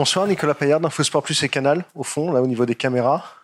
[0.00, 3.34] Bonsoir, Nicolas Payard d'InfoSport Plus et Canal, au fond, là au niveau des caméras.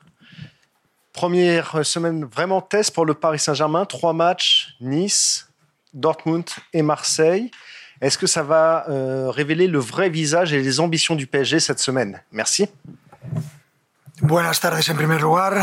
[1.12, 3.85] Première semaine vraiment test pour le Paris Saint-Germain.
[3.85, 5.50] Trois matchs, Nice,
[5.92, 7.50] Dortmund et Marseille.
[8.00, 11.78] Est-ce que ça va euh, révéler le vrai visage et les ambitions du PSG cette
[11.78, 12.22] semaine?
[12.32, 12.71] Merci.
[14.23, 15.63] Buenas tardes en primer lugar.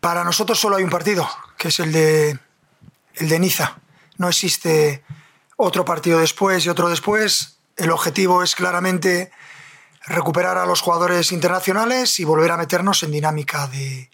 [0.00, 2.36] Para nosotros solo hay un partido, que es el de,
[3.20, 3.78] el de Niza.
[4.18, 5.04] No existe
[5.56, 7.60] otro partido después y otro después.
[7.76, 9.30] El objetivo es claramente
[10.06, 14.10] recuperar a los jugadores internacionales y volver a meternos en dinámica de,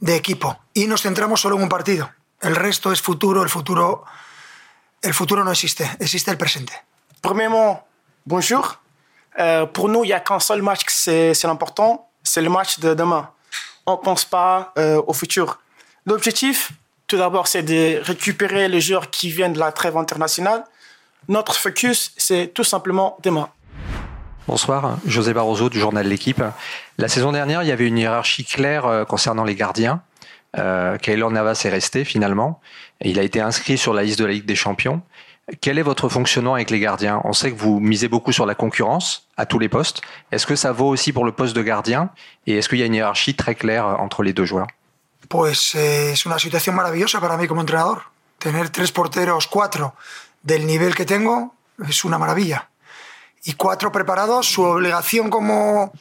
[0.00, 0.58] de equipo.
[0.74, 2.10] Y nos centramos solo en un partido.
[2.40, 4.04] El resto es futuro, el futuro,
[5.02, 6.72] el futuro no existe, existe el presente.
[7.20, 7.86] Premièrement,
[8.26, 8.78] bonjour.
[9.38, 12.94] Euh, pour nous, il n'y a qu'un seul match, c'est l'important, c'est le match de
[12.94, 13.30] demain.
[13.86, 15.58] On ne pense pas euh, au futur.
[16.06, 16.72] L'objectif,
[17.06, 20.64] tout d'abord, c'est de récupérer les joueurs qui viennent de la trêve internationale.
[21.28, 23.48] Notre focus, c'est tout simplement demain.
[24.46, 26.42] Bonsoir, José Barroso du journal L'équipe.
[26.98, 30.02] La saison dernière, il y avait une hiérarchie claire euh, concernant les gardiens.
[30.58, 32.60] Euh, Kaylor Navas est resté finalement.
[33.00, 35.00] Il a été inscrit sur la liste de la Ligue des Champions.
[35.62, 37.22] Quel est votre fonctionnement avec les gardiens?
[37.24, 40.02] On sait que vous misez beaucoup sur la concurrence à tous les postes.
[40.30, 42.10] Est-ce que ça vaut aussi pour le poste de gardien?
[42.46, 44.68] Et est-ce qu'il y a une hiérarchie très claire entre les deux joueurs?
[45.30, 48.02] Pues eh, es una situación maravillosa para mí como entrenador.
[48.38, 49.94] Tener tres porteros, cuatro,
[50.42, 51.54] del nivel que tengo,
[51.88, 52.68] es una maravilla.
[53.44, 54.46] Y cuatro preparados.
[54.46, 55.92] Su obligación como,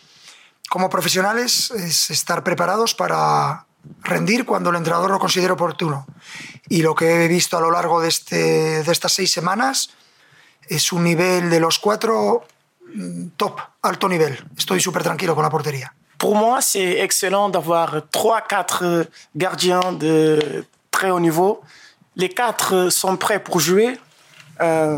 [0.70, 3.66] como profesionales es estar preparados para
[4.02, 6.06] rendir cuando el entrenador lo considere oportuno.
[6.70, 9.90] Y lo que he visto a lo largo de, este, de estas seis semanas
[10.68, 12.46] es un nivel de los cuatro
[12.94, 14.44] mm, top, alto nivel.
[14.58, 15.94] Estoy súper tranquilo con la portería.
[16.18, 21.62] Pour moi, c'est excellent d'avoir 3-4 gardiens de très haut niveau.
[22.16, 24.00] Les quatre sont prêts pour jouer.
[24.62, 24.96] Euh,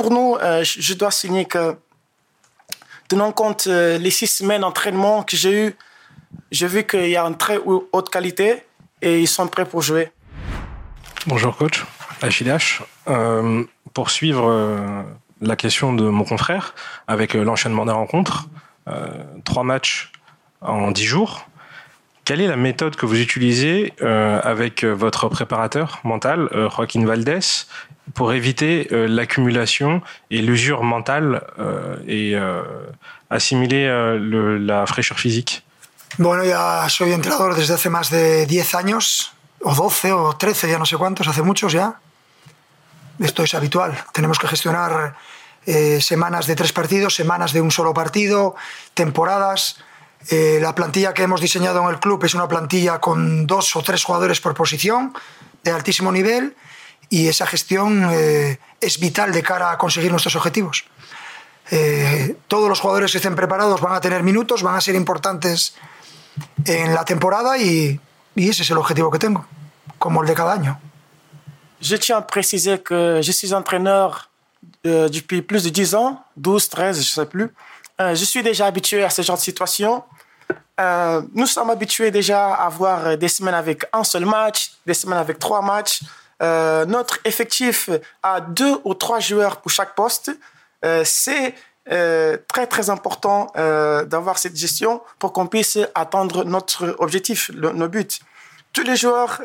[0.00, 1.76] pour nous, euh, je dois signer que,
[3.06, 5.76] tenant compte euh, les six semaines d'entraînement que j'ai eu,
[6.50, 8.64] j'ai vu qu'il y a une très haute qualité
[9.02, 10.10] et ils sont prêts pour jouer.
[11.26, 11.84] Bonjour coach,
[12.22, 12.50] Achille
[13.08, 15.04] euh, pour suivre
[15.42, 16.74] la question de mon confrère,
[17.06, 18.48] avec l'enchaînement des rencontres,
[19.44, 20.12] trois matchs
[20.62, 21.46] en dix jours,
[22.30, 27.66] quelle est la méthode que vous utilisez avec votre préparateur mental, Joaquin Valdés,
[28.14, 32.62] pour éviter euh, l'accumulation et l'usure mentale euh, et euh,
[33.30, 33.86] assimiler
[34.18, 35.64] le, la fraîcheur physique?
[36.18, 40.78] Bueno, ya soy entrenador desde hace más de 10 años, o 12 o 13, ya
[40.78, 42.00] no sé cuántos, hace muchos ya.
[43.20, 43.92] Esto es habitual.
[44.12, 45.14] Tenemos que gestionar
[45.66, 48.54] eh, semanas de tres partidos, semanas de un solo partido,
[48.94, 49.76] temporadas.
[50.28, 53.82] Eh, la plantilla que hemos diseñado en el club es una plantilla con dos o
[53.82, 55.14] tres jugadores por posición,
[55.64, 56.54] de altísimo nivel,
[57.08, 60.84] y esa gestión eh, es vital de cara a conseguir nuestros objetivos.
[61.70, 65.74] Eh, todos los jugadores que estén preparados van a tener minutos, van a ser importantes
[66.64, 68.00] en la temporada y,
[68.34, 69.46] y ese es el objetivo que tengo,
[69.98, 70.80] como el de cada año.
[71.80, 74.28] Je tiens à préciser que je suis entraîneur
[74.86, 77.50] euh, depuis plus de 10 ans, 12, 13, je ne sais plus.
[78.00, 80.02] Euh, je suis déjà habitué à ce genre de situation.
[80.80, 85.18] Euh, nous sommes habitués déjà à avoir des semaines avec un seul match, des semaines
[85.18, 86.00] avec trois matchs.
[86.42, 87.90] Euh, notre effectif
[88.22, 90.30] a deux ou trois joueurs pour chaque poste.
[91.04, 98.06] C'est très très important d'avoir cette gestion pour qu'on puisse atteindre notre objectif, nos buts.
[98.72, 99.42] Tous les joueurs,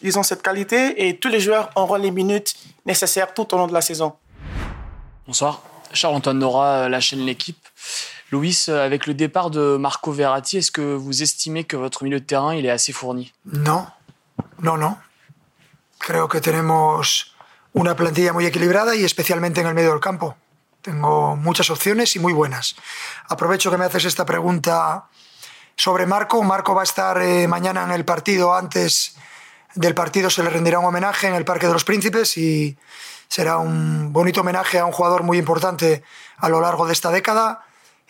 [0.00, 2.54] ils ont cette qualité et tous les joueurs auront les minutes
[2.86, 4.14] nécessaires tout au long de la saison.
[5.26, 5.60] Bonsoir,
[5.92, 7.58] Charles-Antoine Nora, la chaîne L'équipe.
[8.30, 12.24] Louis, avec le départ de Marco Verratti, est-ce que vous estimez que votre milieu de
[12.24, 13.86] terrain il est assez fourni Non,
[14.60, 14.96] non, non.
[15.98, 17.34] Creo que tenemos
[17.74, 20.34] una plantilla muy equilibrada y especialmente en el medio del campo.
[20.80, 22.74] Tengo muchas opciones y muy buenas.
[23.28, 25.08] Aprovecho que me haces esta pregunta
[25.76, 26.42] sobre Marco.
[26.42, 28.54] Marco va a estar eh, mañana en el partido.
[28.54, 29.14] Antes
[29.74, 32.76] del partido se le rendirá un homenaje en el Parque de los Príncipes y
[33.28, 36.02] será un bonito homenaje a un jugador muy importante
[36.36, 37.64] a lo largo de esta década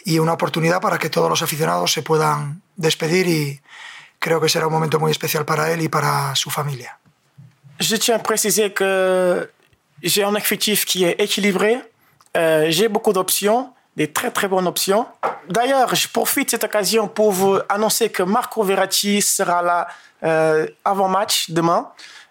[0.05, 3.61] y una oportunidad para que todos los aficionados se puedan despedir y
[4.19, 6.99] creo que será un momento muy especial para él y para su familia.
[7.81, 9.51] Je tiens à préciser que
[10.03, 11.83] j'ai un effectif qui est équilibré.
[12.37, 15.07] Euh, j'ai beaucoup d'options, des très très bonnes options.
[15.49, 19.89] D'ailleurs, je profite de cette occasion pour vous annoncer que Marco Verratti sera là
[20.23, 21.91] euh, avant match demain.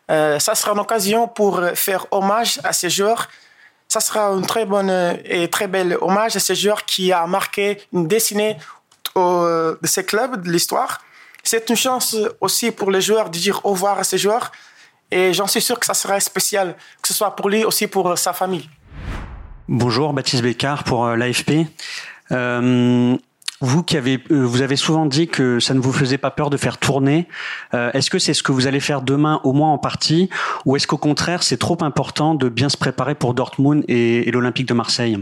[0.09, 3.29] Euh, ça sera une occasion pour faire hommage à ces joueurs.
[3.87, 7.81] Ça sera une très bonne et très belle hommage à ces joueurs qui a marqué
[7.93, 8.57] une destinée
[9.15, 11.01] de ces clubs, de l'histoire.
[11.43, 14.51] C'est une chance aussi pour les joueurs de dire au revoir à ces joueurs.
[15.11, 18.17] Et j'en suis sûr que ça sera spécial, que ce soit pour lui aussi pour
[18.17, 18.69] sa famille.
[19.73, 21.65] Bonjour, Baptiste Bécard pour euh, l'AFP.
[22.33, 23.15] Euh,
[23.61, 26.49] vous qui avez, euh, vous avez souvent dit que ça ne vous faisait pas peur
[26.49, 27.25] de faire tourner.
[27.73, 30.29] Euh, est-ce que c'est ce que vous allez faire demain, au moins en partie,
[30.65, 34.31] ou est-ce qu'au contraire c'est trop important de bien se préparer pour Dortmund et, et
[34.31, 35.17] l'Olympique de Marseille?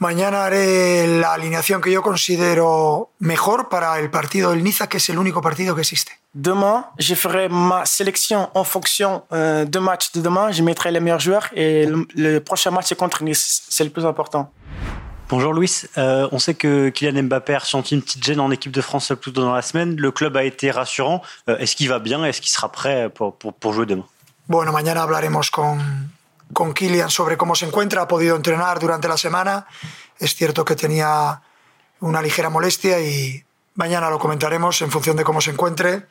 [0.00, 5.08] Mañana haré la alineación que yo considero mejor para el partido del Niza, que es
[5.08, 6.12] el único partido que existe.
[6.34, 10.50] Demain, je ferai ma sélection en fonction euh, de match de demain.
[10.50, 13.62] Je mettrai les meilleurs joueurs et le, le prochain match c'est contre Nice.
[13.68, 14.50] C'est le plus important.
[15.28, 18.72] Bonjour Louis, euh, on sait que Kylian Mbappé a ressenti une petite gêne en équipe
[18.72, 19.96] de France plus tôt dans la semaine.
[19.96, 21.22] Le club a été rassurant.
[21.48, 22.24] Euh, Est-ce qu'il va bien?
[22.24, 24.04] Est-ce qu'il sera prêt pour, pour, pour jouer demain?
[24.48, 25.78] Bueno, mañana hablaremos con,
[26.52, 28.02] con Kylian sobre cómo se encuentra.
[28.02, 29.66] Ha podido entrenar durante la semana.
[30.18, 31.40] Es cierto que tenía
[32.00, 33.44] una ligera molestia y
[33.76, 36.06] mañana lo comentaremos en función de cómo se encuentre,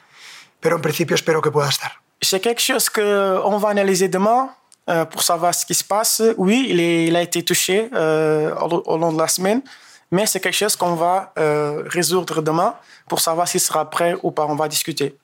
[0.64, 1.92] pero en principio espero que pueda estar.
[2.22, 4.50] C'est quelque chose qu'on va analyser demain
[4.90, 6.22] euh, pour savoir ce qui se passe.
[6.38, 9.62] Oui, il, est- il a été touché euh, au, au long de la semaine,
[10.10, 12.76] mais c'est quelque chose qu'on va euh, résoudre demain
[13.10, 14.46] pour savoir s'il sera prêt ou pas.
[14.46, 15.16] On va discuter.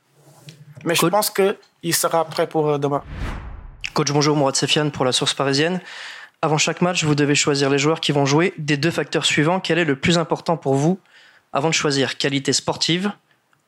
[0.84, 3.02] Mais je pense qu'il sera prêt pour euh, demain.
[3.94, 5.80] Coach, bonjour, Mourad Sefiane pour la source parisienne.
[6.42, 8.54] Avant chaque match, vous devez choisir les joueurs qui vont jouer.
[8.58, 11.00] Des deux facteurs suivants, quel est le plus important pour vous
[11.52, 12.18] avant de choisir?
[12.18, 13.12] Qualité sportive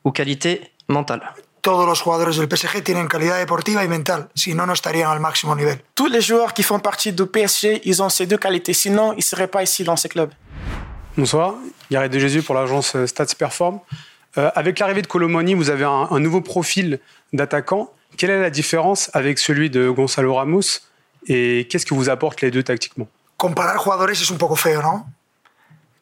[0.04, 1.22] ou qualité mentale?
[1.62, 5.20] Todos los jugadores del PSG tienen calidad deportiva y mental, si no, no estarían al
[5.20, 5.80] máximo nivel.
[5.94, 8.72] Tous les joueurs qui font partie du PSG, ils ont ces deux qualités.
[8.72, 10.32] Sinon, ils ne seraient pas ici dans ce club.
[11.16, 11.54] Bonsoir,
[11.88, 13.78] Gareth de Jésus pour l'agence euh, Stats Perform.
[14.38, 16.98] Euh, avec l'arrivée de Colomoni, vous avez un, un nouveau profil
[17.32, 17.92] d'attaquant.
[18.16, 20.80] Quelle est la différence avec celui de Gonzalo Ramos
[21.28, 23.06] et qu'est-ce que vous apportent les deux tactiquement?
[23.36, 25.06] Comparar jugadores es un poco feo, ¿no?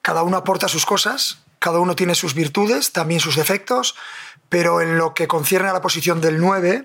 [0.01, 3.95] Cada uno aporta sus cosas, cada uno tiene sus virtudes, también sus defectos,
[4.50, 6.85] pero en lo que concierne a la posición del 9,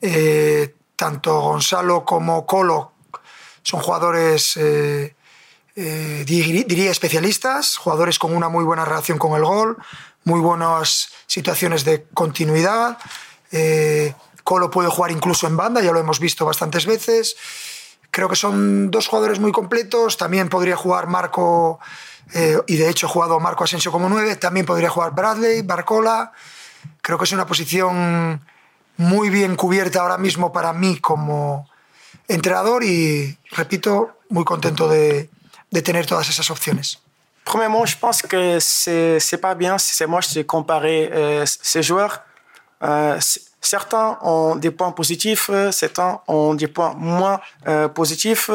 [0.00, 2.92] eh, tanto Gonzalo como Colo
[3.62, 5.16] son jugadores, eh,
[5.74, 9.76] eh, diría especialistas, jugadores con una muy buena relación con el gol,
[10.22, 12.98] muy buenas situaciones de continuidad.
[14.44, 17.36] Colo puede jugar incluso en banda, ya lo hemos visto bastantes veces.
[18.14, 20.16] Creo que son dos jugadores muy completos.
[20.16, 21.80] También podría jugar Marco,
[22.32, 24.36] eh, y de hecho ha jugado Marco Asensio como 9.
[24.36, 26.30] También podría jugar Bradley, Barcola.
[27.02, 28.40] Creo que es una posición
[28.98, 31.68] muy bien cubierta ahora mismo para mí como
[32.28, 35.28] entrenador y, repito, muy contento de,
[35.72, 37.00] de tener todas esas opciones.
[37.44, 42.22] Premièrement, je pense que c'est pas bien, c'est moche de comparer euh, ces joueurs.
[42.80, 43.18] Euh,
[43.66, 48.50] certains ont des points positifs, euh, certains ont des points moins euh, positifs.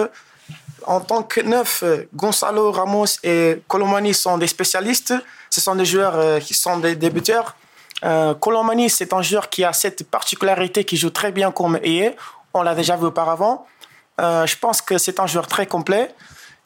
[0.85, 5.13] En tant que neuf, euh, Gonzalo Ramos et Colomani sont des spécialistes.
[5.49, 7.55] Ce sont des joueurs qui sont des débuteurs.
[8.03, 12.15] Euh, Colomani, c'est un joueur qui a cette particularité qui joue très bien comme ailier.
[12.53, 13.65] On l'a déjà vu auparavant.
[14.19, 16.13] Je pense que c'est un joueur très complet.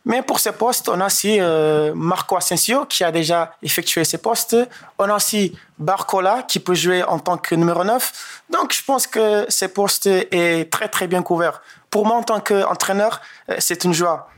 [0.06, 4.18] Mais pour ces postes, on a aussi euh, Marco Asensio qui a déjà effectué ces
[4.18, 4.58] postes.
[5.00, 8.44] On a aussi Barcola qui peut jouer en tant que numéro 9.
[8.50, 11.62] Donc je pense que ces postes est très très bien couvert.
[11.90, 14.30] Pour moi en tant qu'entraîneur, euh, c'est une joie.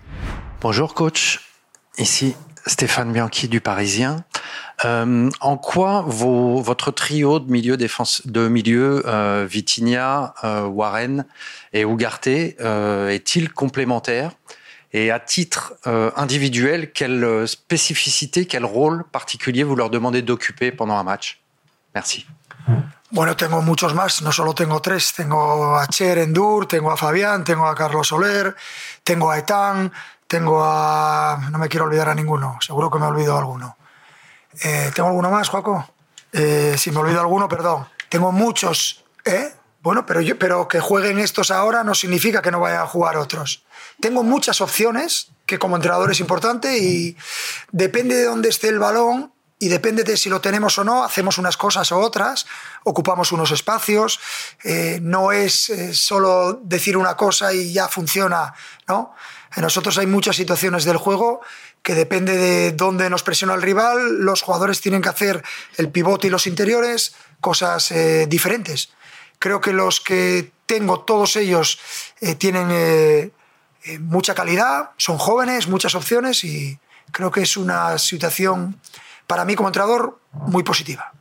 [0.62, 1.42] Bonjour coach,
[1.98, 2.36] ici
[2.68, 4.24] Stéphane Bianchi du Parisien.
[4.84, 9.48] Euh, en quoi votre trio de milieu défense, de milieu euh,
[10.68, 11.26] Warren
[11.74, 14.32] et euh, est-il complémentaire?
[14.94, 20.72] Et à titre euh, individuel, quelle euh, spécificité, quel rôle particulier vous leur demandez d'occuper
[20.72, 21.42] pendant un match?
[21.94, 22.26] Merci.
[23.12, 27.44] Bueno, tengo muchos más, no solo tengo tres, tengo a Cher Endur, tengo a Fabián,
[27.44, 28.56] tengo a Carlos Soler,
[29.04, 29.92] tengo a Etán,
[30.28, 31.40] tengo a...
[31.52, 33.78] no me quiero olvidar a ninguno, seguro que me olvido alguno.
[34.64, 35.88] Eh, ¿Tengo alguno más, Joaco?
[36.34, 37.88] Eh, si me olvido alguno, perdón.
[38.10, 39.55] Tengo muchos, ¿eh?
[39.86, 43.64] Bueno, pero, pero que jueguen estos ahora no significa que no vayan a jugar otros.
[44.00, 47.16] Tengo muchas opciones, que como entrenador es importante y
[47.72, 51.38] depende de dónde esté el balón y depende de si lo tenemos o no, hacemos
[51.38, 52.48] unas cosas o otras,
[52.84, 54.20] ocupamos unos espacios,
[54.64, 58.56] eh, no es eh, solo decir una cosa y ya funciona,
[58.88, 59.14] ¿no?
[59.56, 61.42] En nosotros hay muchas situaciones del juego
[61.84, 65.44] que depende de dónde nos presiona el rival, los jugadores tienen que hacer
[65.78, 68.90] el pivote y los interiores, cosas eh, diferentes.
[69.40, 71.78] Creo que los que tengo, todos ellos,
[72.22, 73.32] eh, tienen eh,
[73.86, 76.80] eh, mucha calidad, son jóvenes, muchas opciones y
[77.12, 78.80] creo que es una situación
[79.28, 81.12] para mí como entrenador muy positiva.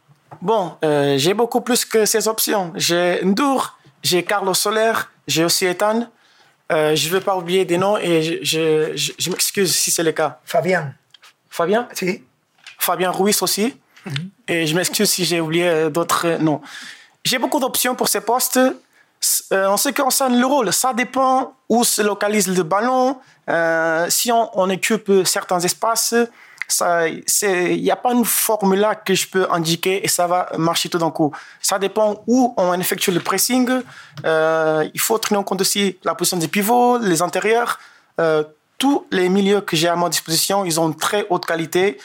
[0.41, 2.73] Bon, euh, j'ai beaucoup plus que ces options.
[2.77, 4.93] J'ai Ndour, j'ai Carlos Soler,
[5.27, 6.11] j'ai aussi Ethan.
[6.73, 9.91] Euh, je ne vais pas oublier des noms et je, je, je- je m'excuse si
[9.91, 10.41] c'est le cas.
[10.45, 10.95] Fabián,
[11.51, 12.25] Fabien sí,
[12.79, 13.77] Fabien Ruiz aussi.
[14.49, 16.61] Et je m'excuse si j'ai oublié euh, d'autres euh, noms.
[17.25, 18.61] J'ai beaucoup d'options pour ces postes.
[19.53, 23.17] Euh, en ce qui concerne le rôle, ça dépend où se localise le ballon,
[23.49, 26.15] euh, si on, on occupe certains espaces.
[26.83, 30.99] il n'y a pas une formule que je peux indiquer et ça va marcher tout
[30.99, 31.33] d'un coup.
[31.63, 33.71] Ça dépend où on effectue le pressing.
[34.27, 37.79] Euh, il faut tenir en compte aussi la position des pivots, les intérieurs.
[38.21, 38.45] Euh,
[38.77, 41.99] tous les milieux que j'ai à ma disposition, ils ont une très haute qualité.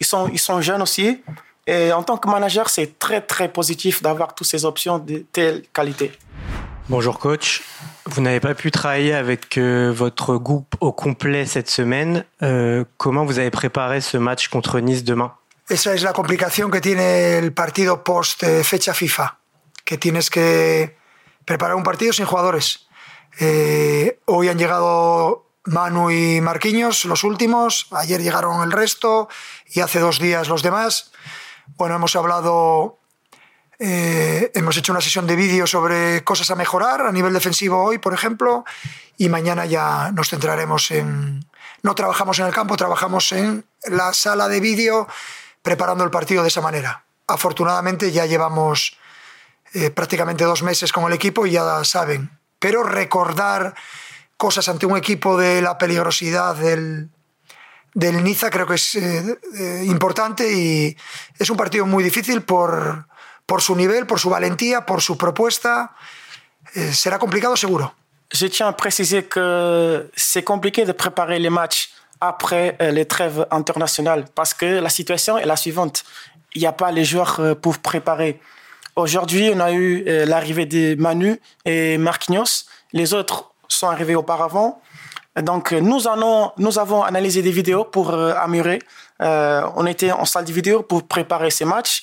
[0.00, 1.22] Ils sont, ils sont jeunes aussi.
[1.66, 5.62] Et en tant que manager, c'est très, très positif d'avoir toutes ces options de telle
[5.72, 6.12] qualité.
[6.90, 7.62] Bonjour coach.
[8.04, 12.24] Vous n'avez pas pu travailler avec euh, votre groupe au complet cette semaine.
[12.42, 15.32] Euh, comment vous avez préparé ce match contre Nice demain?
[15.70, 19.38] Esa es la complicación que tiene el partido post eh, fecha FIFA,
[19.86, 20.94] que tienes que
[21.46, 22.86] preparar un partido sin jugadores.
[23.40, 29.30] Eh, hoy han llegado Manu y Marquinhos, los últimos, ayer llegaron el resto
[29.68, 31.12] y hace dos días los demás.
[31.76, 32.98] Bueno, hemos hablado
[33.78, 37.98] eh, hemos hecho una sesión de vídeo sobre cosas a mejorar a nivel defensivo hoy,
[37.98, 38.64] por ejemplo,
[39.16, 41.44] y mañana ya nos centraremos en...
[41.82, 45.06] No trabajamos en el campo, trabajamos en la sala de vídeo
[45.62, 47.04] preparando el partido de esa manera.
[47.26, 48.96] Afortunadamente ya llevamos
[49.74, 52.30] eh, prácticamente dos meses con el equipo y ya saben.
[52.58, 53.74] Pero recordar
[54.38, 57.10] cosas ante un equipo de la peligrosidad del,
[57.94, 60.96] del Niza creo que es eh, importante y
[61.38, 63.06] es un partido muy difícil por
[63.46, 65.94] por su nivel, por su valentía, por su propuesta.
[66.74, 67.94] Eh, será complicado seguro.
[68.32, 73.46] Je tiens à préciser que c'est compliqué de préparer les matchs après euh, les trêves
[73.50, 76.04] internationales parce que la situation est la suivante.
[76.54, 78.40] Il n'y a pas les joueurs euh, pour préparer.
[78.96, 82.64] Aujourd'hui, on a eu euh, l'arrivée de Manu et Marquinhos.
[82.92, 84.80] Les autres sont arrivés auparavant.
[85.42, 88.80] Donc, nous, allons, nous avons analysé des vidéos pour améliorer.
[89.20, 92.02] on était en salle de vidéo pour préparer ces matchs.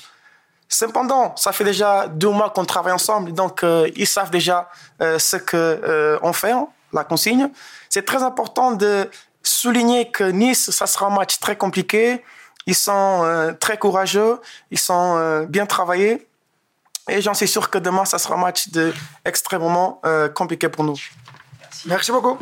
[0.73, 4.69] Cependant, ça fait déjà deux mois qu'on travaille ensemble, donc euh, ils savent déjà
[5.01, 7.49] euh, ce que euh, on fait, hein, la consigne.
[7.89, 9.09] C'est très important de
[9.43, 12.23] souligner que Nice, ça sera un match très compliqué.
[12.67, 16.27] Ils sont très courageux, ils sont bien travaillés.
[17.09, 18.69] Et j'en suis sûr que demain, ça sera un match
[19.25, 19.99] extrêmement
[20.35, 20.95] compliqué pour nous.
[21.87, 22.37] Merci beaucoup.